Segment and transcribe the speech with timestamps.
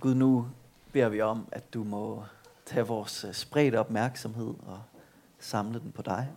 [0.00, 0.48] Gud, nu
[0.92, 2.24] beder vi om, at du må
[2.66, 4.82] tage vores øh, spredte opmærksomhed og
[5.38, 6.34] samle den på dig.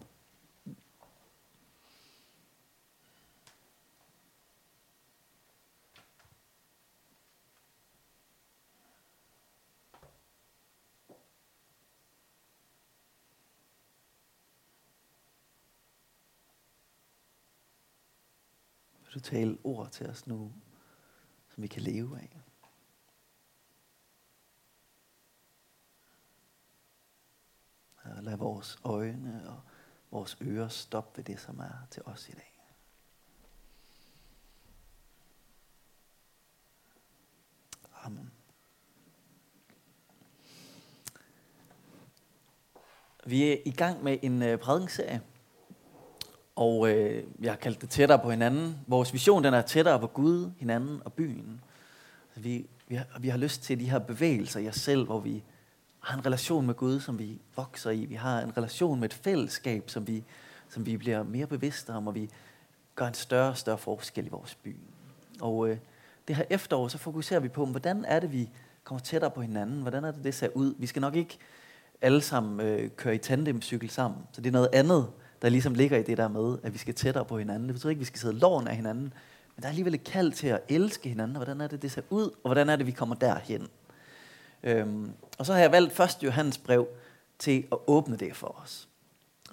[19.03, 20.51] Vil du tale ord til os nu,
[21.47, 22.41] som vi kan leve af?
[28.03, 29.59] Og lad vores øjne og
[30.11, 32.53] vores ører stoppe ved det, som er til os i dag.
[38.03, 38.31] Amen.
[43.25, 45.21] Vi er i gang med en øh, prædikenserie,
[46.55, 48.79] og øh, jeg har kaldt det tættere på hinanden.
[48.87, 51.61] Vores vision den er tættere på Gud, hinanden og byen.
[52.35, 55.43] Vi, vi, har, vi har lyst til de her bevægelser i os selv, hvor vi
[56.03, 58.05] har en relation med Gud, som vi vokser i.
[58.05, 60.23] Vi har en relation med et fællesskab, som vi,
[60.69, 62.29] som vi bliver mere bevidste om, og vi
[62.95, 64.75] gør en større og større forskel i vores by.
[65.41, 65.77] Og øh,
[66.27, 68.49] det her efterår, så fokuserer vi på, hvordan er det, vi
[68.83, 69.81] kommer tættere på hinanden?
[69.81, 70.75] Hvordan er det, det ser ud?
[70.77, 71.37] Vi skal nok ikke
[72.01, 74.21] alle sammen øh, køre i tandemcykel sammen.
[74.31, 75.07] Så det er noget andet,
[75.41, 77.67] der ligesom ligger i det der med, at vi skal tættere på hinanden.
[77.67, 79.13] Det betyder ikke, at vi skal sidde loven af hinanden,
[79.55, 81.91] men der er alligevel et kald til at elske hinanden, og hvordan er det, det
[81.91, 83.67] ser ud, og hvordan er det, vi kommer derhen.
[84.63, 86.17] Øhm, og så har jeg valgt 1.
[86.23, 86.87] Johannes brev
[87.39, 88.89] til at åbne det for os.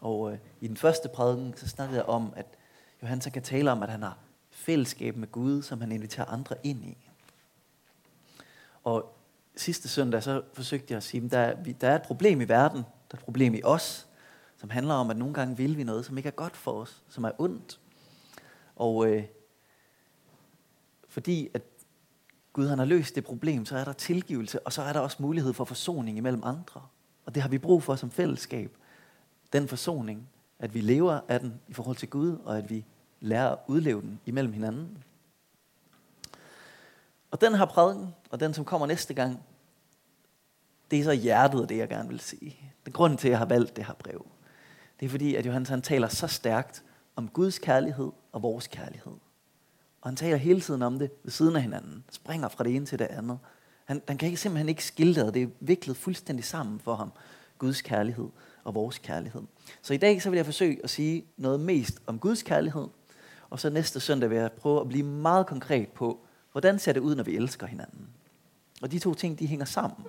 [0.00, 2.46] Og øh, i den første prædiken, så snakkede jeg om, at
[3.02, 4.18] Johannes kan tale om, at han har
[4.50, 6.96] fællesskab med Gud, som han inviterer andre ind i.
[8.84, 9.16] Og
[9.56, 12.78] sidste søndag, så forsøgte jeg at sige, at der, der er et problem i verden,
[12.78, 14.06] der er et problem i os,
[14.56, 17.02] som handler om, at nogle gange vil vi noget, som ikke er godt for os,
[17.08, 17.80] som er ondt.
[18.76, 19.24] Og øh,
[21.08, 21.62] fordi at
[22.60, 25.16] Gud han har løst det problem, så er der tilgivelse, og så er der også
[25.20, 26.82] mulighed for forsoning imellem andre.
[27.26, 28.76] Og det har vi brug for som fællesskab.
[29.52, 32.84] Den forsoning, at vi lever af den i forhold til Gud, og at vi
[33.20, 35.04] lærer at udleve den imellem hinanden.
[37.30, 39.42] Og den her prædiken, og den som kommer næste gang,
[40.90, 42.56] det er så hjertet af det, jeg gerne vil sige.
[42.84, 44.26] Den grund til, at jeg har valgt det her brev,
[45.00, 46.84] det er fordi, at Johannes han taler så stærkt
[47.16, 49.29] om Guds kærlighed og vores kærlighed.
[50.00, 52.04] Og han taler hele tiden om det ved siden af hinanden.
[52.10, 53.38] Springer fra det ene til det andet.
[53.84, 55.34] Han, han kan ikke, simpelthen ikke skille det.
[55.34, 57.12] Det er viklet fuldstændig sammen for ham.
[57.58, 58.28] Guds kærlighed
[58.64, 59.42] og vores kærlighed.
[59.82, 62.88] Så i dag så vil jeg forsøge at sige noget mest om Guds kærlighed.
[63.50, 66.20] Og så næste søndag vil jeg prøve at blive meget konkret på,
[66.52, 68.08] hvordan ser det ud, når vi elsker hinanden.
[68.82, 70.06] Og de to ting, de hænger sammen.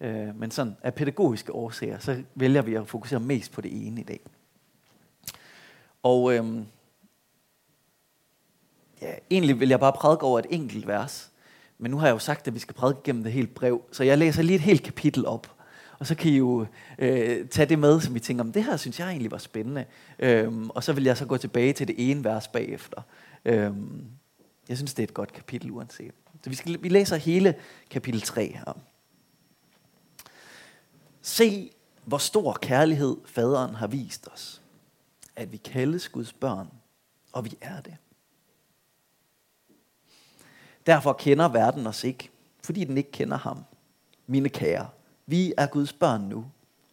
[0.00, 4.00] Øh, men sådan af pædagogiske årsager, så vælger vi at fokusere mest på det ene
[4.00, 4.20] i dag.
[6.02, 6.66] Og øhm,
[9.04, 11.30] ja, egentlig vil jeg bare prædike over et enkelt vers.
[11.78, 13.82] Men nu har jeg jo sagt, at vi skal prædike gennem det hele brev.
[13.92, 15.50] Så jeg læser lige et helt kapitel op.
[15.98, 16.66] Og så kan I jo
[16.98, 19.84] øh, tage det med, som I tænker, om det her synes jeg egentlig var spændende.
[20.18, 23.02] Øhm, og så vil jeg så gå tilbage til det ene vers bagefter.
[23.44, 24.04] Øhm,
[24.68, 26.12] jeg synes, det er et godt kapitel uanset.
[26.42, 27.54] Så vi, skal, vi læser hele
[27.90, 28.78] kapitel 3 her.
[31.22, 31.70] Se,
[32.04, 34.62] hvor stor kærlighed faderen har vist os.
[35.36, 36.68] At vi kaldes Guds børn,
[37.32, 37.96] og vi er det.
[40.86, 42.30] Derfor kender verden os ikke,
[42.64, 43.64] fordi den ikke kender ham.
[44.26, 44.86] Mine kære,
[45.26, 46.44] vi er Guds børn nu,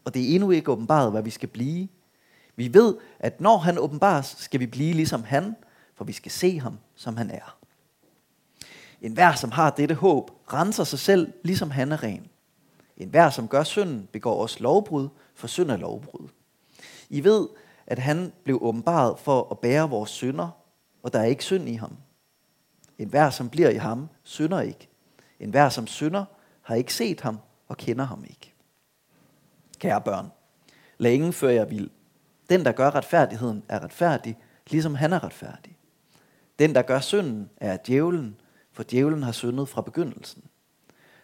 [0.06, 1.88] og det er endnu ikke åbenbart, hvad vi skal blive.
[2.56, 5.56] Vi ved, at når han åbenbares, skal vi blive ligesom han,
[5.96, 7.57] for vi skal se ham, som han er.
[9.02, 12.28] En hver, som har dette håb, renser sig selv, ligesom han er ren.
[12.97, 16.28] En hver, som gør synden, begår også lovbrud, for synd er lovbrud.
[17.09, 17.47] I ved,
[17.88, 20.50] at han blev åbenbaret for at bære vores synder,
[21.03, 21.97] og der er ikke synd i ham.
[23.01, 24.89] En hver, som bliver i ham, synder ikke.
[25.39, 26.25] En hver, som synder,
[26.62, 28.53] har ikke set ham og kender ham ikke.
[29.79, 30.31] Kære børn,
[30.97, 31.88] lad ingen jeg jer.
[32.50, 35.78] Den, der gør retfærdigheden, er retfærdig, ligesom han er retfærdig.
[36.59, 38.35] Den, der gør synden, er djævlen,
[38.72, 40.44] for djævlen har syndet fra begyndelsen.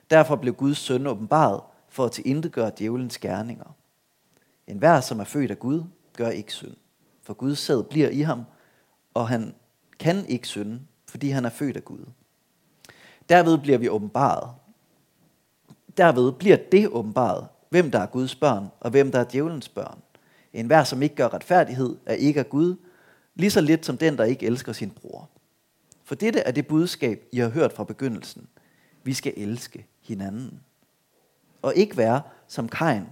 [0.10, 3.75] Derfor blev Guds søn åbenbaret for at tilindegøre djævelens gerninger.
[4.68, 5.84] En hver, som er født af Gud,
[6.16, 6.75] gør ikke synd.
[7.24, 8.44] For Guds sæd bliver i ham,
[9.13, 9.56] og han
[10.00, 12.06] kan ikke synde, fordi han er født af Gud.
[13.30, 14.50] Derved bliver vi åbenbaret.
[15.98, 20.00] Derved bliver det åbenbaret, hvem der er Guds børn, og hvem der er djævelens børn.
[20.54, 22.75] En hver, som ikke gør retfærdighed, er ikke af Gud,
[23.36, 25.30] lige så lidt som den, der ikke elsker sin bror.
[26.04, 28.48] For dette er det budskab, I har hørt fra begyndelsen.
[29.03, 30.60] Vi skal elske hinanden.
[31.62, 33.06] Og ikke være som Kain,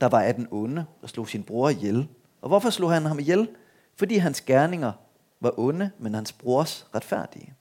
[0.00, 2.08] der var af den onde og slog sin bror ihjel.
[2.40, 3.48] Og hvorfor slog han ham ihjel?
[3.96, 4.92] Fordi hans gerninger
[5.42, 7.54] var onde, men hans brors retfærdige.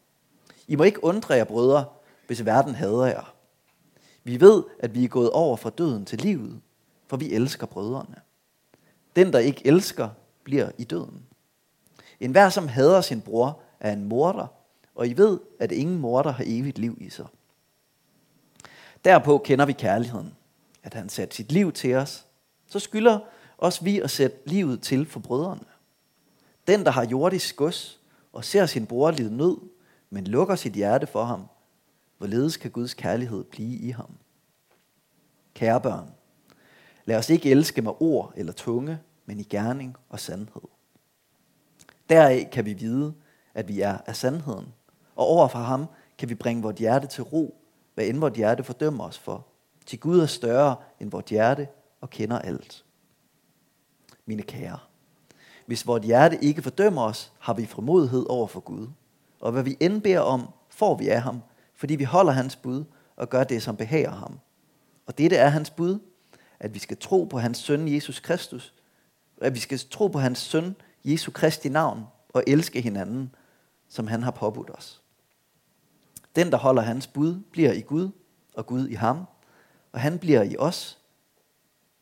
[0.68, 1.86] I må ikke undre jer, brødre,
[2.28, 3.34] hvis verden hader jer.
[4.24, 6.62] Vi ved, at vi er gået over fra døden til livet,
[7.08, 8.16] for vi elsker brødrene.
[9.16, 10.10] Den, der ikke elsker,
[10.44, 11.26] bliver i døden.
[12.20, 14.48] En hver, som hader sin bror, er en morder,
[14.96, 17.26] og I ved, at ingen morder har evigt liv i sig.
[19.06, 20.36] Derpå kender vi kærligheden,
[20.84, 22.26] at han satte sit liv til os.
[22.68, 23.20] Så skylder
[23.58, 25.71] også vi at sætte livet til for brødrene.
[26.68, 28.00] Den, der har jordisk gods
[28.34, 29.58] og ser sin bror lide nød,
[30.10, 31.48] men lukker sit hjerte for ham,
[32.18, 34.18] hvorledes kan Guds kærlighed blive i ham?
[35.54, 36.12] Kære børn,
[37.06, 40.62] lad os ikke elske med ord eller tunge, men i gerning og sandhed.
[42.10, 43.14] Deraf kan vi vide,
[43.54, 44.74] at vi er af sandheden,
[45.16, 45.86] og overfor ham
[46.18, 47.62] kan vi bringe vort hjerte til ro,
[47.94, 49.48] hvad end vort hjerte fordømmer os for.
[49.86, 51.68] Til Gud er større end vort hjerte
[52.02, 52.86] og kender alt.
[54.26, 54.80] Mine kære,
[55.72, 58.88] hvis vort hjerte ikke fordømmer os, har vi frimodighed over for Gud.
[59.40, 61.42] Og hvad vi end beder om, får vi af ham,
[61.76, 62.84] fordi vi holder hans bud
[63.16, 64.40] og gør det, som behager ham.
[65.06, 66.00] Og dette er hans bud,
[66.60, 68.74] at vi skal tro på hans søn Jesus Kristus,
[69.42, 70.76] at vi skal tro på hans søn
[71.06, 73.36] Jesu Kristi navn og elske hinanden,
[73.90, 75.02] som han har påbudt os.
[76.36, 78.10] Den, der holder hans bud, bliver i Gud,
[78.54, 79.26] og Gud i ham,
[79.92, 80.98] og han bliver i os.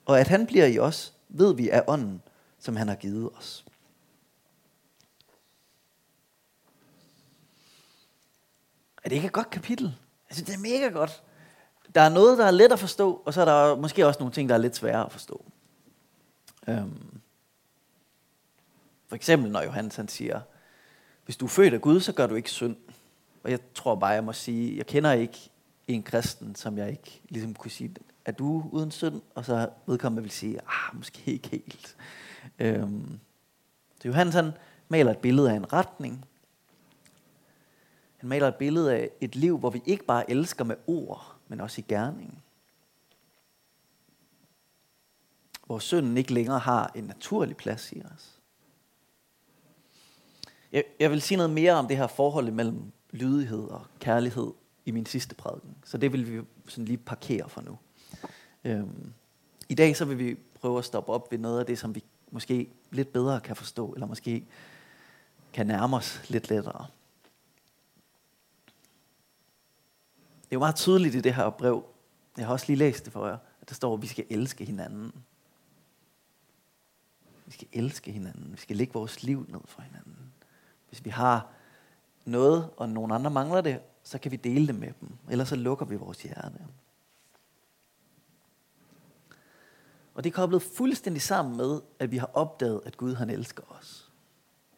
[0.06, 2.22] Og at han bliver i os, ved vi af ånden,
[2.60, 3.66] som han har givet os.
[9.04, 9.96] Er det ikke et godt kapitel?
[10.30, 11.24] Altså, det er mega godt.
[11.96, 14.34] Der er noget, der er let at forstå, og så er der måske også nogle
[14.34, 15.46] ting, der er lidt svære at forstå.
[16.68, 17.22] Øhm.
[19.08, 20.42] for eksempel, når Johannes han siger,
[21.26, 22.76] hvis du er født af Gud, så gør du ikke synd.
[23.44, 25.52] Og jeg tror bare, jeg må sige, jeg kender ikke
[25.88, 27.96] en kristen, som jeg ikke ligesom kunne sige,
[28.26, 29.22] er du uden synd?
[29.36, 31.96] Og så vedkommende vil sige, ah, måske ikke helt.
[32.60, 33.20] Øhm,
[34.02, 34.52] så Johannes han
[34.90, 36.26] maler et billede af en retning.
[38.18, 41.62] Han maler et billede af et liv, hvor vi ikke bare elsker med ord, men
[41.62, 42.44] også i gerning.
[45.66, 48.40] Hvor synden ikke længere har en naturlig plads i os.
[50.72, 54.54] Jeg, jeg vil sige noget mere om det her forhold mellem lydighed og kærlighed
[54.86, 55.76] i min sidste prædiken.
[55.86, 57.78] Så det vil vi sådan lige parkere for nu.
[58.64, 59.14] Øhm,
[59.70, 62.04] I dag så vil vi prøve at stoppe op ved noget af det, som vi
[62.32, 64.46] måske lidt bedre kan forstå, eller måske
[65.54, 66.88] kan nærme os lidt lettere.
[70.42, 71.86] Det er jo meget tydeligt i det her brev.
[72.38, 74.66] Jeg har også lige læst det for jer, at der står, at vi skal elske
[74.66, 75.14] hinanden.
[77.46, 78.52] Vi skal elske hinanden.
[78.52, 80.34] Vi skal lægge vores liv ned for hinanden.
[80.90, 81.48] Hvis vi har
[82.26, 85.10] noget, og nogen andre mangler det, så kan vi dele det med dem.
[85.30, 86.68] Ellers så lukker vi vores hjerte.
[90.20, 93.64] Og det er koblet fuldstændig sammen med, at vi har opdaget, at Gud han elsker
[93.80, 94.12] os.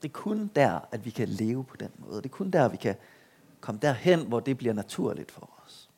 [0.02, 2.18] Det er kun der, at vi kan leve på den måde.
[2.18, 2.96] Det er kun der, vi kan
[3.60, 5.90] komme derhen, hvor det bliver naturligt for os.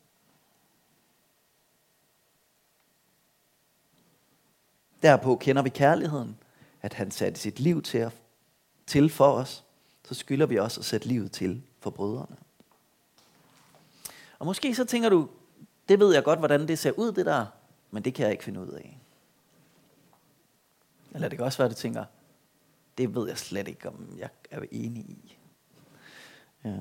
[5.02, 6.36] Derpå kender vi kærligheden,
[6.82, 8.10] at han satte sit liv til,
[8.86, 9.64] til for os,
[10.04, 12.36] så skylder vi også at sætte livet til for brødrene.
[14.38, 15.28] Og måske så tænker du,
[15.88, 17.46] det ved jeg godt, hvordan det ser ud, det der,
[17.90, 19.00] men det kan jeg ikke finde ud af.
[21.14, 22.04] Eller det kan også være, at du tænker,
[22.98, 25.38] det ved jeg slet ikke, om jeg er enig i.
[26.64, 26.78] Ja.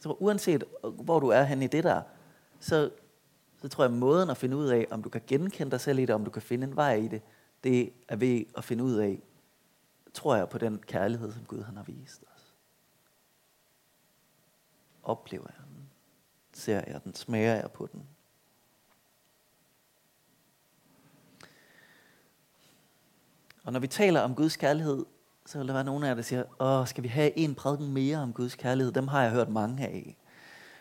[0.00, 2.02] Så uanset øh, hvor du er hen i det der,
[2.60, 2.90] så,
[3.62, 5.98] så tror jeg, at måden at finde ud af, om du kan genkende dig selv
[5.98, 7.22] i det, om du kan finde en vej i det,
[7.64, 9.22] det er ved at finde ud af,
[10.14, 12.54] tror jeg på den kærlighed, som Gud han har vist os.
[15.02, 15.90] Oplever jeg den?
[16.52, 17.14] Ser jeg den?
[17.14, 18.06] Smager jeg på den?
[23.66, 25.04] Og når vi taler om Guds kærlighed,
[25.46, 27.92] så vil der være nogle af jer, der siger, Åh, skal vi have en prædiken
[27.92, 28.92] mere om Guds kærlighed?
[28.92, 30.16] Dem har jeg hørt mange af.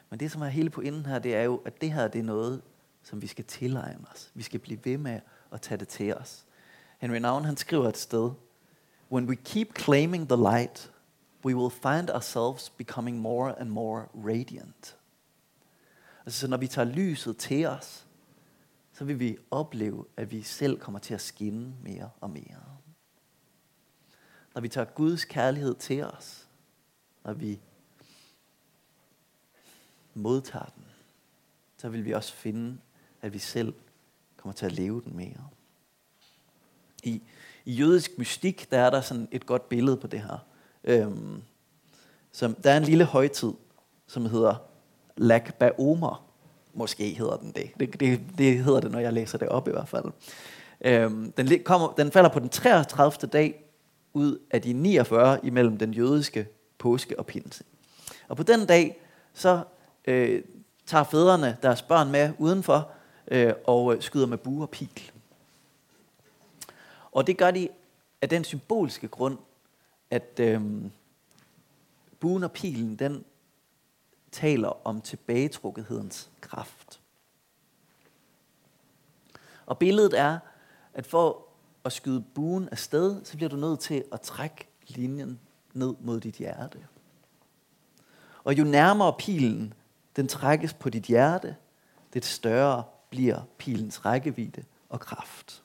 [0.10, 2.24] Men det, som er hele pointen her, det er jo, at det her det er
[2.24, 2.62] noget,
[3.04, 4.32] som vi skal tilegne os.
[4.34, 5.20] Vi skal blive ved med
[5.52, 6.46] at tage det til os.
[7.00, 8.32] Henry Nouwen, han skriver et sted,
[9.12, 10.92] When we keep claiming the light,
[11.46, 14.98] we will find ourselves becoming more and more radiant.
[16.26, 18.06] Altså, så når vi tager lyset til os,
[18.94, 22.75] så vil vi opleve, at vi selv kommer til at skinne mere og mere.
[24.56, 26.48] Når vi tager Guds kærlighed til os,
[27.24, 27.60] når vi
[30.14, 30.86] modtager den,
[31.78, 32.78] så vil vi også finde,
[33.22, 33.74] at vi selv
[34.38, 35.48] kommer til at leve den mere.
[37.04, 37.22] I,
[37.66, 40.38] i jødisk mystik, der er der sådan et godt billede på det her.
[40.84, 41.42] Øhm,
[42.32, 43.54] som, der er en lille højtid,
[44.08, 44.56] som hedder
[45.18, 46.30] Lag Baomer.
[46.74, 47.72] Måske hedder den det.
[47.80, 48.22] Det, det.
[48.38, 50.06] det hedder det, når jeg læser det op i hvert fald.
[50.82, 53.28] Øhm, den, kommer, den falder på den 33.
[53.28, 53.65] dag
[54.16, 57.64] ud af de 49 imellem den jødiske påske og pinse.
[58.28, 59.02] Og på den dag,
[59.34, 59.64] så
[60.06, 60.44] øh,
[60.86, 62.92] tager fædrene deres børn med udenfor
[63.28, 65.12] øh, og øh, skyder med bue og pil.
[67.12, 67.70] Og det gør de
[68.22, 69.38] af den symbolske grund,
[70.10, 70.62] at øh,
[72.20, 73.26] buen og pilen, den
[74.32, 77.00] taler om tilbagetrukkethedens kraft.
[79.66, 80.40] Og billedet er,
[80.94, 81.45] at for
[81.86, 85.40] at skyde buen afsted, så bliver du nødt til at trække linjen
[85.74, 86.88] ned mod dit hjerte.
[88.44, 89.74] Og jo nærmere pilen
[90.16, 91.56] den trækkes på dit hjerte,
[92.14, 95.64] det større bliver pilens rækkevidde og kraft.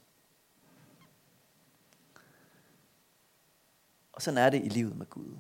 [4.13, 5.37] Og sådan er det i livet med Gud.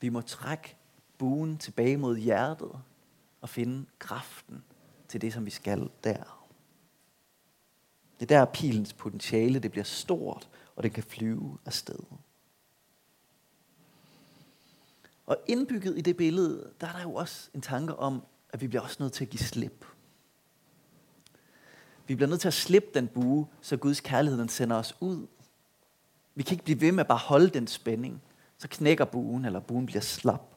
[0.00, 0.76] Vi må trække
[1.18, 2.72] buen tilbage mod hjertet
[3.40, 4.64] og finde kraften
[5.08, 6.39] til det, som vi skal der.
[8.20, 11.98] Det er der pilens potentiale det bliver stort, og det kan flyve af sted.
[15.26, 18.68] Og indbygget i det billede, der er der jo også en tanke om, at vi
[18.68, 19.86] bliver også nødt til at give slip.
[22.06, 25.26] Vi bliver nødt til at slippe den bue, så Guds kærlighed den sender os ud.
[26.34, 28.22] Vi kan ikke blive ved med at bare holde den spænding.
[28.58, 30.50] Så knækker buen, eller buen bliver slap.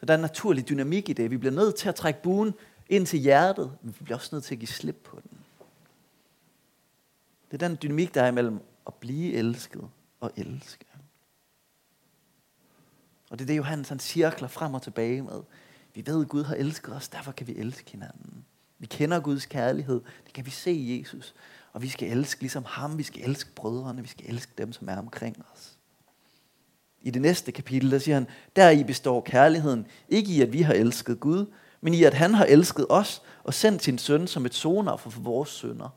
[0.00, 1.30] Så der er en naturlig dynamik i det.
[1.30, 2.54] Vi bliver nødt til at trække buen
[2.88, 5.38] ind til hjertet, men vi bliver også nødt til at give slip på den.
[7.50, 9.88] Det er den dynamik, der er imellem at blive elsket
[10.20, 10.84] og elske.
[13.30, 15.42] Og det er det, Johannes han cirkler frem og tilbage med.
[15.94, 18.44] Vi ved, at Gud har elsket os, derfor kan vi elske hinanden.
[18.78, 21.34] Vi kender Guds kærlighed, det kan vi se i Jesus.
[21.72, 24.88] Og vi skal elske ligesom ham, vi skal elske brødrene, vi skal elske dem, som
[24.88, 25.78] er omkring os.
[27.02, 28.26] I det næste kapitel, der siger han,
[28.56, 31.46] der i består kærligheden, ikke i at vi har elsket Gud,
[31.84, 35.20] men i at han har elsket os og sendt sin søn som et sonoffer for
[35.20, 35.88] vores sønder.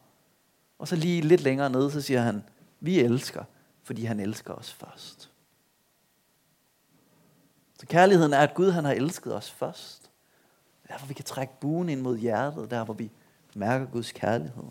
[0.79, 2.44] Og så lige lidt længere nede, så siger han,
[2.79, 3.44] vi elsker,
[3.84, 5.32] fordi han elsker os først.
[7.79, 10.12] Så kærligheden er, at Gud han har elsket os først.
[10.88, 13.12] Derfor vi kan trække buen ind mod hjertet, der hvor vi
[13.56, 14.63] mærker Guds kærlighed.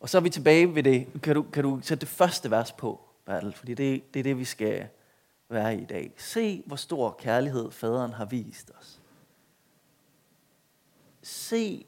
[0.00, 1.22] Og så er vi tilbage ved det.
[1.22, 3.52] Kan du, kan du sætte det første vers på, Bertel?
[3.52, 4.88] Fordi det, det er det, vi skal
[5.48, 6.14] være i dag.
[6.16, 9.00] Se, hvor stor kærlighed faderen har vist os.
[11.22, 11.86] Se,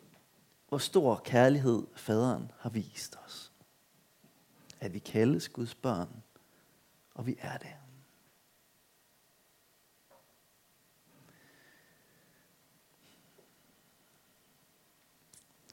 [0.68, 3.52] hvor stor kærlighed faderen har vist os.
[4.80, 6.22] At vi kaldes Guds børn
[7.16, 7.76] og vi er det.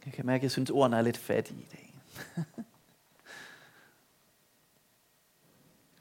[0.05, 1.95] Jeg kan mærke, at jeg synes, at ordene er lidt fattige i dag.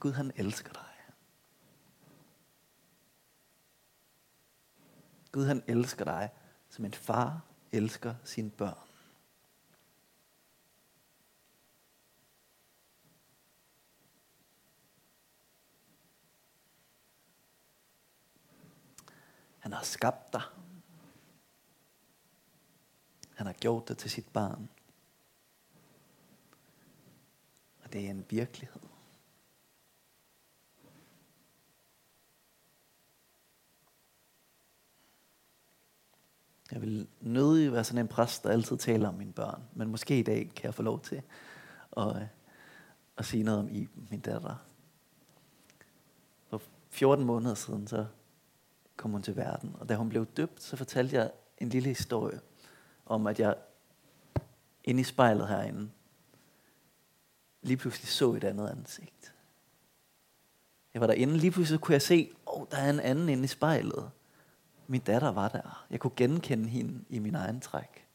[0.01, 0.92] Gud, han elsker dig.
[5.33, 6.31] Gud, han elsker dig,
[6.69, 7.41] som en far
[7.73, 8.89] elsker sine børn.
[19.59, 20.43] Han har skabt dig.
[23.35, 24.69] Han har gjort det til sit barn.
[27.83, 28.92] Og det er en virkelighed.
[36.73, 39.63] Jeg vil nødig være sådan en præst, der altid taler om mine børn.
[39.75, 41.23] Men måske i dag kan jeg få lov til
[41.97, 42.23] at, øh,
[43.17, 44.55] at sige noget om Iben, min datter.
[46.47, 48.07] For 14 måneder siden, så
[48.97, 49.77] kom hun til verden.
[49.81, 52.41] Og da hun blev døbt, så fortalte jeg en lille historie
[53.07, 53.55] om, at jeg
[54.85, 55.91] inde i spejlet herinde,
[57.63, 59.35] lige pludselig så et andet ansigt.
[60.95, 63.45] Jeg var derinde, lige pludselig kunne jeg se, åh, oh, der er en anden inde
[63.45, 64.11] i spejlet.
[64.93, 65.87] Min datter var der.
[65.91, 68.07] Jeg kunne genkende hende i min egen træk.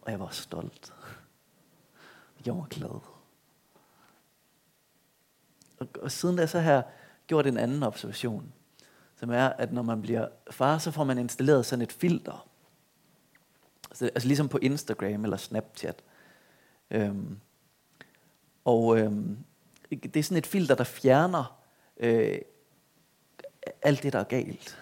[0.00, 0.94] Og jeg var stolt.
[2.46, 3.00] Jeg var glad.
[5.78, 6.84] Og, og siden da så har jeg
[7.26, 8.52] gjort en anden observation
[9.16, 12.48] som er, at når man bliver far, så får man installeret sådan et filter.
[13.90, 16.02] Altså, altså ligesom på Instagram eller Snapchat.
[16.90, 17.38] Øhm,
[18.64, 19.38] og øhm,
[19.90, 21.60] det er sådan et filter, der fjerner
[21.96, 22.38] øh,
[23.82, 24.78] alt det, der er galt.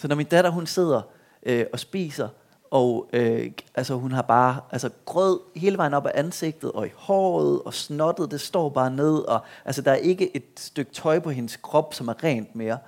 [0.00, 1.02] Så når min datter, hun sidder
[1.42, 2.28] øh, og spiser,
[2.70, 6.90] og øh, altså, hun har bare altså, grød hele vejen op af ansigtet, og i
[6.94, 11.18] håret, og snottet, det står bare ned, og altså, der er ikke et stykke tøj
[11.18, 12.78] på hendes krop, som er rent mere.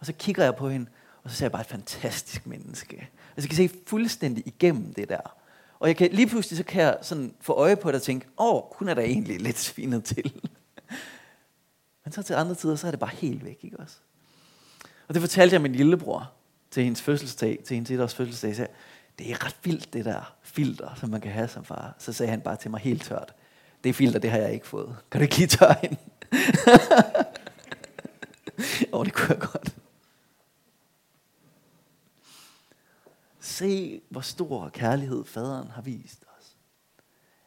[0.00, 0.86] Og så kigger jeg på hende,
[1.24, 3.08] og så ser jeg bare et fantastisk menneske.
[3.36, 5.36] Altså jeg kan se fuldstændig igennem det der.
[5.80, 8.26] Og jeg kan, lige pludselig så kan jeg sådan få øje på det og tænke,
[8.38, 10.32] åh, oh, hun er da egentlig lidt svinet til.
[12.04, 13.96] Men så til andre tider, så er det bare helt væk, ikke også?
[15.08, 16.32] Og det fortalte jeg min lillebror
[16.72, 18.56] til hendes fødselsdag, til hendes etårs fødselsdag.
[18.56, 18.72] sagde,
[19.18, 21.94] det er ret vildt, det der filter, som man kan have som far.
[21.98, 23.34] Så sagde han bare til mig helt tørt,
[23.84, 24.96] det filter, det har jeg ikke fået.
[25.10, 25.96] Kan du ikke lige tørre hende?
[28.92, 29.76] oh, det kunne jeg godt.
[33.40, 36.56] Se, hvor stor kærlighed faderen har vist os.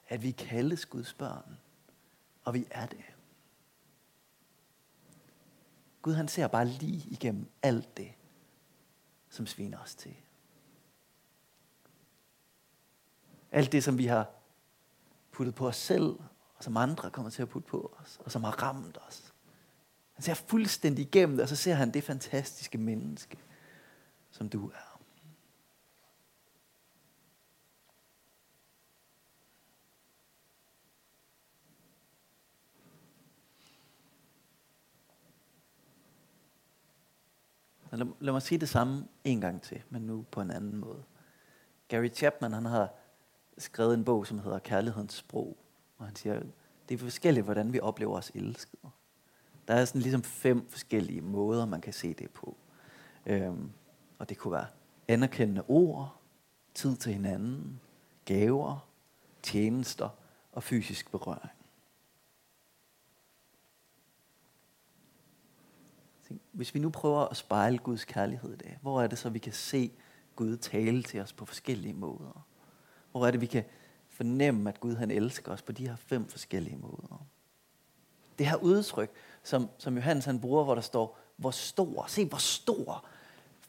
[0.07, 1.57] At vi kaldes Guds børn,
[2.43, 3.03] og vi er det.
[6.01, 8.11] Gud han ser bare lige igennem alt det,
[9.35, 10.15] som sviner os til.
[13.51, 14.29] Alt det, som vi har
[15.31, 16.19] puttet på os selv,
[16.55, 19.33] og som andre kommer til at putte på os, og som har ramt os.
[20.13, 23.37] Han ser fuldstændig igennem det, og så ser han det fantastiske menneske,
[24.31, 24.94] som du er.
[37.97, 41.03] Lad, lad mig sige det samme en gang til, men nu på en anden måde.
[41.87, 42.93] Gary Chapman han har
[43.57, 45.57] skrevet en bog, som hedder Kærlighedens sprog.
[45.97, 46.41] Og han siger,
[46.89, 48.91] det er forskelligt, hvordan vi oplever os elskede.
[49.67, 52.57] Der er sådan ligesom fem forskellige måder, man kan se det på.
[53.25, 53.71] Øhm,
[54.19, 54.67] og det kunne være
[55.07, 56.21] anerkendende ord,
[56.73, 57.79] tid til hinanden,
[58.25, 58.87] gaver,
[59.43, 60.09] tjenester
[60.51, 61.54] og fysisk berøring.
[66.51, 69.39] Hvis vi nu prøver at spejle Guds kærlighed i dag, hvor er det så, vi
[69.39, 69.91] kan se
[70.35, 72.45] Gud tale til os på forskellige måder?
[73.11, 73.63] Hvor er det, vi kan
[74.09, 77.25] fornemme, at Gud han elsker os på de her fem forskellige måder?
[78.39, 79.11] Det her udtryk,
[79.43, 83.05] som, som Johannes han bruger, hvor der står, hvor stor, se hvor stor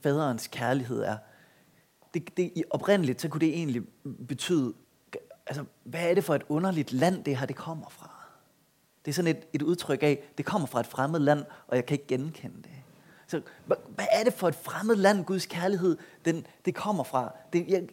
[0.01, 1.17] faderens kærlighed er.
[2.15, 3.83] Det, det, oprindeligt, så kunne det egentlig
[4.29, 4.75] betyde,
[5.47, 8.16] altså, hvad er det for et underligt land, det her det kommer fra?
[9.07, 11.87] Det er sådan et, et udtryk af, det kommer fra et fremmed land, og jeg
[11.87, 12.71] kan ikke genkende det.
[13.27, 17.35] Så hvad, hvad er det for et fremmed land, Guds kærlighed, den, det kommer fra?
[17.53, 17.89] Det, jeg,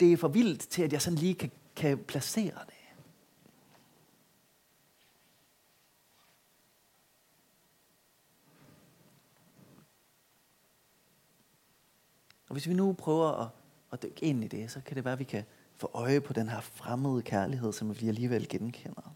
[0.00, 2.74] det er for vildt til, at jeg sådan lige kan, kan placere det.
[12.48, 13.48] Og hvis vi nu prøver at,
[13.92, 15.44] at dykke ind i det, så kan det være, at vi kan
[15.76, 19.14] få øje på den her fremmede kærlighed, som vi alligevel genkender.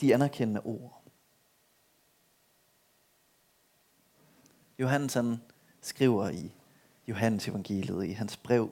[0.00, 1.02] De anerkendende ord.
[4.78, 5.42] Johannes han
[5.80, 6.54] skriver i
[7.08, 8.70] Johannes evangeliet, i hans brev,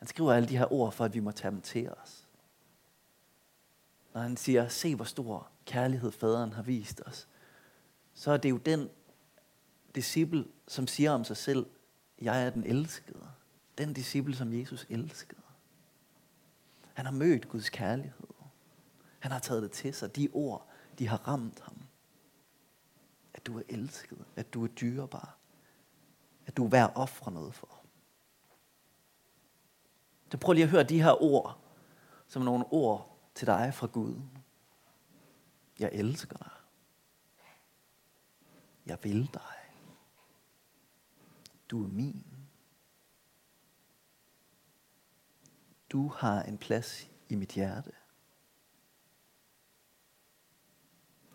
[0.00, 2.26] han skriver alle de her ord for, at vi må tage dem til os.
[4.14, 7.28] Når han siger, se hvor stor kærlighed faderen har vist os,
[8.14, 8.88] så er det jo den
[9.94, 11.66] disciple, som siger om sig selv,
[12.20, 13.30] jeg er den elskede.
[13.78, 15.42] Den disciple, som Jesus elskede.
[17.00, 18.28] Han har mødt Guds kærlighed.
[19.18, 20.16] Han har taget det til sig.
[20.16, 21.76] De ord, de har ramt ham.
[23.34, 24.24] At du er elsket.
[24.36, 25.36] At du er dyrebar.
[26.46, 27.80] At du er værd at ofre noget for.
[30.30, 31.58] Så prøv lige at høre de her ord,
[32.26, 34.20] som nogle ord til dig fra Gud.
[35.78, 36.50] Jeg elsker dig.
[38.86, 39.74] Jeg vil dig.
[41.70, 42.29] Du er min.
[45.92, 47.92] Du har en plads i mit hjerte.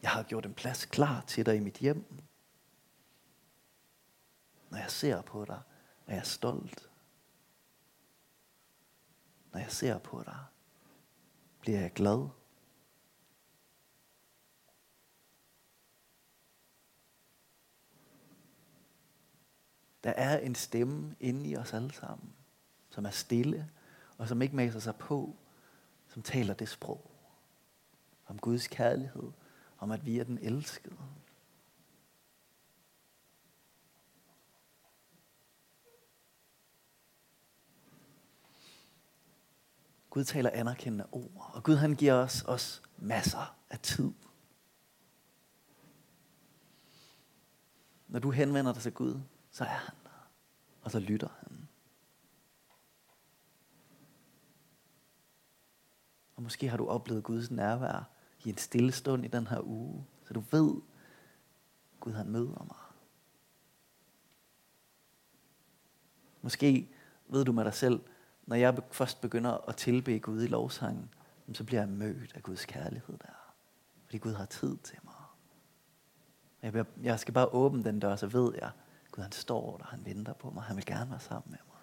[0.02, 2.22] Jeg har gjort en plads klar til dig i mit hjem.
[4.70, 5.62] Når jeg ser på dig,
[6.08, 6.90] er jeg stolt.
[9.52, 10.46] Når jeg ser på dig,
[11.60, 12.30] bliver jeg glad.
[20.04, 22.36] Der er en stemme inde i os alle sammen,
[22.90, 23.72] som er stille,
[24.18, 25.36] og som ikke maser sig på,
[26.08, 27.12] som taler det sprog.
[28.28, 29.32] Om Guds kærlighed,
[29.78, 30.98] om at vi er den elskede.
[40.10, 44.12] Gud taler anerkendende ord, og Gud han giver os også masser af tid.
[48.08, 50.30] Når du henvender dig til Gud, så er han der,
[50.82, 51.45] og så lytter han.
[56.36, 58.10] Og måske har du oplevet Guds nærvær
[58.44, 60.82] i en stille stund i den her uge, så du ved,
[62.00, 62.78] Gud han møder mig.
[66.42, 66.90] Måske
[67.28, 68.02] ved du med dig selv,
[68.46, 71.10] når jeg først begynder at tilbe Gud i lovsangen,
[71.54, 73.54] så bliver jeg mødt af Guds kærlighed der.
[74.06, 75.14] Fordi Gud har tid til mig.
[76.62, 78.72] Jeg, jeg skal bare åbne den dør, så ved jeg,
[79.12, 81.75] Gud han står der, han venter på mig, han vil gerne være sammen med mig.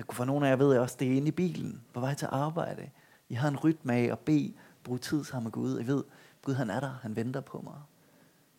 [0.00, 2.00] Jeg kunne for nogle af jer ved jeg også, det er inde i bilen, på
[2.00, 2.90] vej til arbejde.
[3.28, 5.78] I har en rytme af at bede, bruge tid sammen med Gud.
[5.78, 6.04] Jeg ved,
[6.42, 7.82] Gud han er der, han venter på mig.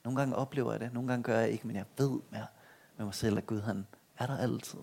[0.03, 2.41] Nogle gange oplever jeg det, nogle gange gør jeg ikke, men jeg ved med,
[2.97, 4.79] med mig selv, at Gud han er der altid.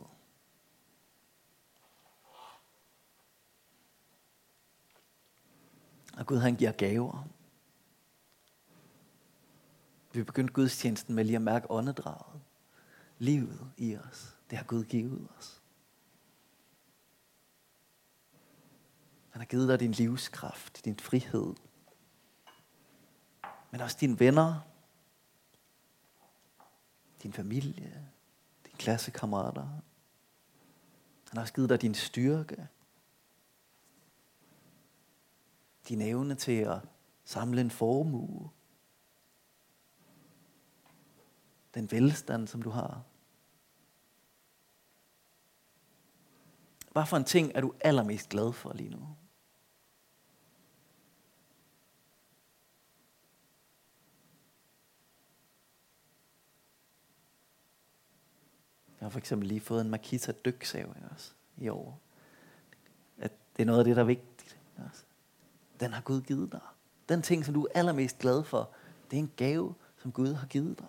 [6.19, 7.29] Og Gud han giver gaver.
[10.13, 12.41] Vi begyndte gudstjenesten med lige at mærke åndedraget.
[13.19, 14.37] Livet i os.
[14.51, 15.58] Det har Gud givet os.
[19.39, 21.55] Han har givet dig din livskraft, din frihed.
[23.71, 24.61] Men også dine venner,
[27.23, 28.11] din familie,
[28.67, 29.67] dine klassekammerater.
[31.29, 32.69] Han har også givet dig din styrke.
[35.89, 36.81] Din evne til at
[37.25, 38.51] samle en formue.
[41.75, 43.03] Den velstand, som du har.
[46.93, 49.18] Hvad for en ting er du allermest glad for lige nu?
[59.01, 62.01] Jeg har for eksempel lige fået en Makita dyksav også, i år.
[63.19, 64.59] At det er noget af det, der er vigtigt.
[64.77, 65.05] Også.
[65.81, 66.61] Den har Gud givet dig.
[67.09, 68.71] Den ting, som du er allermest glad for,
[69.11, 70.89] det er en gave, som Gud har givet dig.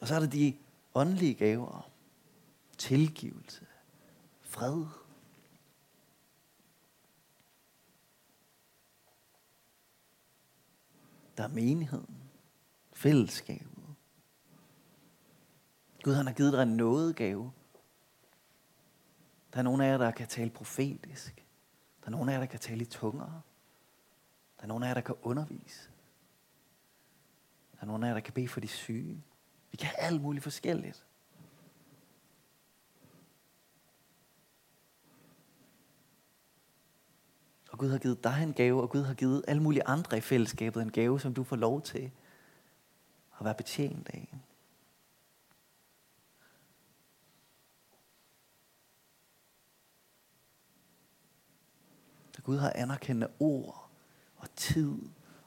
[0.00, 0.56] Og så er der de
[0.94, 1.90] åndelige gaver.
[2.78, 3.66] Tilgivelse.
[4.42, 4.86] Fred.
[11.36, 12.16] Der er menigheden.
[12.92, 13.71] Fællesskab.
[16.02, 17.52] Gud han har givet dig en nådegave.
[19.52, 21.46] Der er nogen af jer, der kan tale profetisk.
[22.00, 23.42] Der er nogen af jer, der kan tale i tunger.
[24.56, 25.90] Der er nogen af jer, der kan undervise.
[27.72, 29.24] Der er nogen af jer, der kan bede for de syge.
[29.70, 31.06] Vi kan have alt muligt forskelligt.
[37.70, 40.20] Og Gud har givet dig en gave, og Gud har givet alle mulige andre i
[40.20, 42.10] fællesskabet en gave, som du får lov til
[43.38, 44.38] at være betjent af.
[52.44, 53.88] Gud har anerkendende ord
[54.36, 54.98] og tid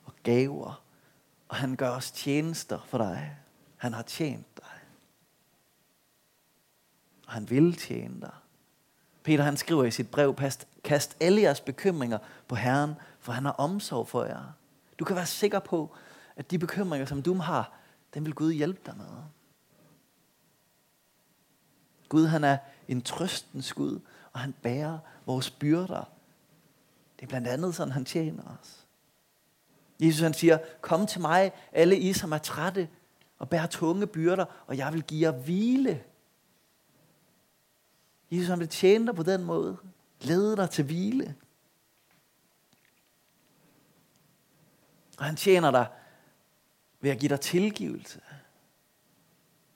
[0.05, 0.83] og gaver,
[1.49, 3.37] og han gør os tjenester for dig.
[3.77, 4.65] Han har tjent dig.
[7.27, 8.33] Og han vil tjene dig.
[9.23, 10.35] Peter han skriver i sit brev,
[10.83, 14.53] kast alle jeres bekymringer på Herren, for han har omsorg for jer.
[14.99, 15.95] Du kan være sikker på,
[16.35, 17.71] at de bekymringer, som du har,
[18.13, 19.05] den vil Gud hjælpe dig med.
[22.09, 23.99] Gud han er en trøstens Gud,
[24.33, 26.14] og han bærer vores byrder
[27.15, 28.85] det er blandt andet sådan, han tjener os.
[29.99, 32.89] Jesus han siger, kom til mig, alle I, som er trætte
[33.39, 36.03] og bærer tunge byrder, og jeg vil give jer hvile.
[38.31, 39.77] Jesus han vil tjene dig på den måde.
[40.21, 41.35] Lede dig til hvile.
[45.17, 45.87] Og han tjener dig
[46.99, 48.21] ved at give dig tilgivelse.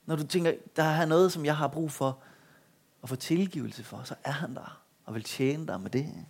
[0.05, 2.19] Når du tænker, der er noget, som jeg har brug for
[3.03, 6.25] at få tilgivelse for, så er han der og vil tjene dig med det.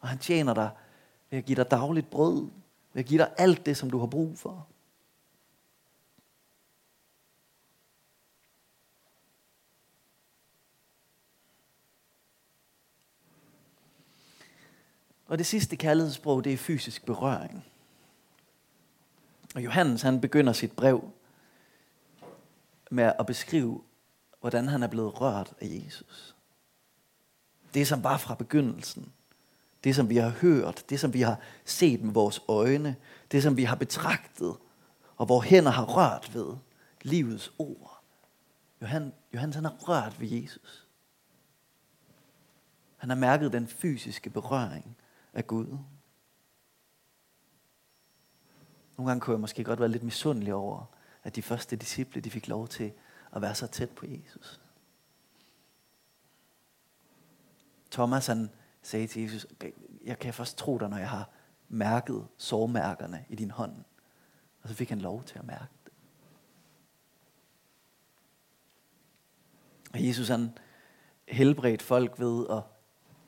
[0.00, 0.70] Og han tjener dig
[1.30, 2.48] ved at give dig dagligt brød.
[2.92, 4.66] Ved at give dig alt det, som du har brug for.
[15.26, 17.64] Og det sidste kærlighedssprog, det er fysisk berøring.
[19.54, 21.10] Og Johannes, han begynder sit brev
[22.90, 23.82] med at beskrive,
[24.40, 26.36] hvordan han er blevet rørt af Jesus.
[27.74, 29.12] Det som var fra begyndelsen.
[29.84, 32.96] Det, som vi har hørt, det, som vi har set med vores øjne,
[33.32, 34.56] det, som vi har betragtet,
[35.16, 36.56] og vores hænder har rørt ved
[37.02, 38.02] livets ord.
[38.82, 40.86] Johan, Johannes han har rørt ved Jesus.
[42.96, 44.96] Han har mærket den fysiske berøring
[45.32, 45.78] af Gud.
[48.96, 50.84] Nogle gange kunne jeg måske godt være lidt misundelig over,
[51.24, 52.92] at de første disciple de fik lov til
[53.32, 54.60] at være så tæt på Jesus.
[57.90, 58.50] Thomas han
[58.82, 59.46] sagde til Jesus,
[60.04, 61.30] jeg kan først tro dig, når jeg har
[61.68, 63.72] mærket sårmærkerne i din hånd.
[64.62, 65.92] Og så fik han lov til at mærke det.
[69.92, 70.58] Og Jesus han
[71.28, 72.62] helbredte folk ved at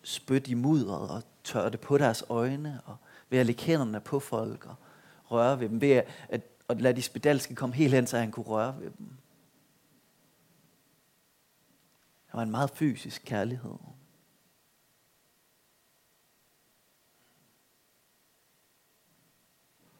[0.02, 2.96] spytte i mudderet og tørre det på deres øjne, og
[3.28, 4.76] ved at lægge hænderne på folk og
[5.24, 8.30] røre ved dem, ved at, at, at lade de spedalske komme helt hen, så han
[8.30, 9.06] kunne røre ved dem.
[12.26, 13.74] Det var en meget fysisk kærlighed.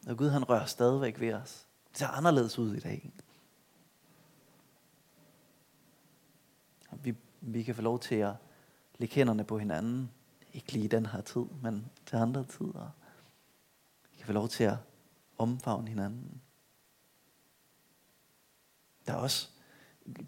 [0.07, 1.67] Og Gud han rører stadigvæk ved os.
[1.89, 3.11] Det ser anderledes ud i dag.
[6.91, 8.33] Vi, vi kan få lov til at
[8.97, 10.11] lægge hænderne på hinanden.
[10.53, 12.89] Ikke lige i den her tid, men til andre tider.
[14.11, 14.77] Vi kan få lov til at
[15.37, 16.41] omfavne hinanden.
[19.07, 19.49] Der er også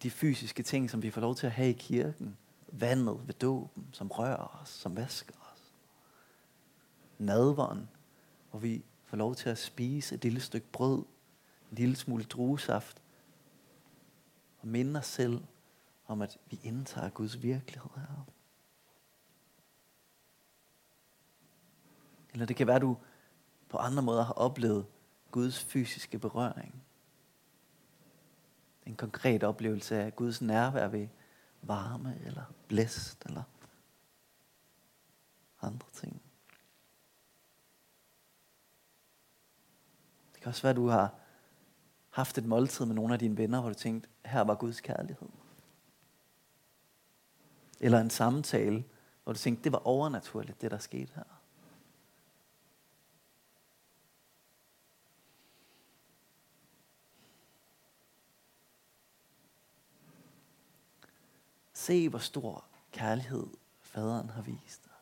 [0.04, 2.38] de fysiske ting, som vi får lov til at have i kirken.
[2.68, 5.74] vandet ved dåben, som rører os, som vasker os.
[7.18, 7.90] Nadveren,
[8.50, 8.84] hvor vi
[9.14, 10.98] få lov til at spise et lille stykke brød,
[11.72, 13.02] en lille smule druesaft,
[14.60, 15.44] og minde os selv
[16.08, 18.26] om, at vi indtager Guds virkelighed her.
[22.32, 22.98] Eller det kan være, at du
[23.70, 24.86] på andre måder har oplevet
[25.32, 26.84] Guds fysiske berøring.
[28.86, 31.08] En konkret oplevelse af Guds nærvær ved
[31.62, 33.44] varme eller blæst eller
[35.62, 36.22] andre ting.
[40.44, 41.16] Kan også være, at du har
[42.10, 45.30] haft et måltid med nogle af dine venner, hvor du tænkte, her var Guds kærlighed.
[47.80, 48.84] Eller en samtale,
[49.24, 51.24] hvor du tænkte, det var overnaturligt, det der skete her.
[61.74, 63.48] Se, hvor stor kærlighed
[63.82, 64.93] faderen har vist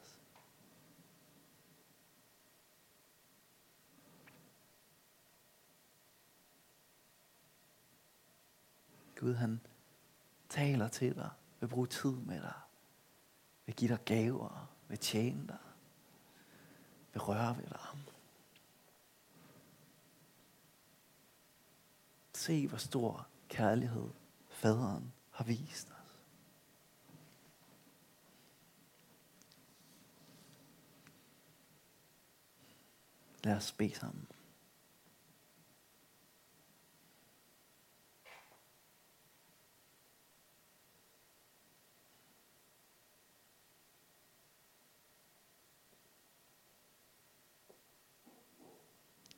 [9.21, 9.61] Gud han
[10.49, 11.29] taler til dig,
[11.59, 12.53] vil bruge tid med dig,
[13.65, 15.57] vil give dig gaver, vil tjene dig,
[17.13, 17.79] vil røre ved dig.
[22.33, 24.09] Se, hvor stor kærlighed
[24.49, 25.95] faderen har vist dig.
[33.43, 34.27] Lad os bede sammen.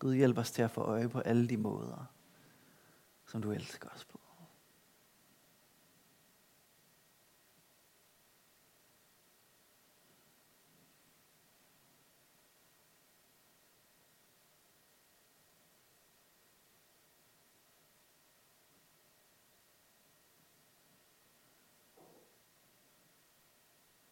[0.03, 2.05] Gud hjælp os til at få øje på alle de måder,
[3.25, 4.19] som du elsker os på.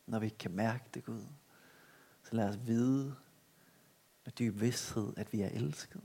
[0.08, 1.26] når vi ikke kan mærke det, Gud.
[2.24, 3.16] Så lad os vide
[4.32, 6.02] med dyb vidsthed, at vi er elsket.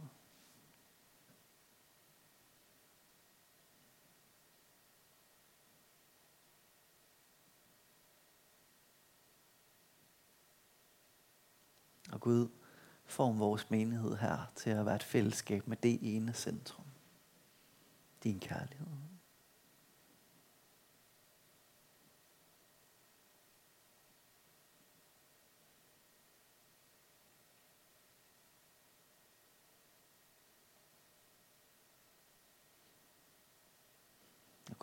[12.12, 12.49] Og Gud,
[13.05, 16.87] form vores menighed her til at være et fællesskab med det ene centrum.
[18.23, 19.06] Din kærlighed.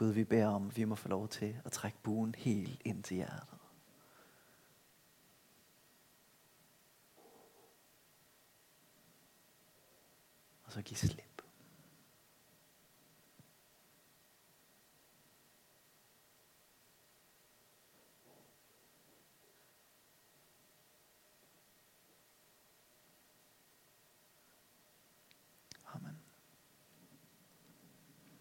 [0.03, 3.03] Gud, vi beder om, at vi må få lov til at trække buen helt ind
[3.03, 3.57] til hjertet.
[10.63, 11.32] Og så give slip.